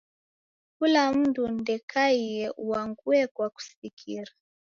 [0.77, 4.31] Kula mundu ndekaie uangue kwa kusikira.